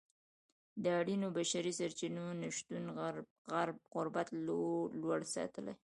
د 0.83 0.85
اړینو 0.99 1.27
بشري 1.37 1.73
سرچینو 1.79 2.25
نشتون 2.41 2.83
غربت 3.93 4.27
لوړ 5.03 5.19
ساتلی. 5.35 5.73